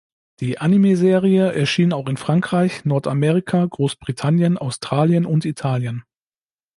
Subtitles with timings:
[0.39, 6.01] Die Anime-Serie erschien auch in Frankreich, Nordamerika, Großbritannien, Australien und Italien.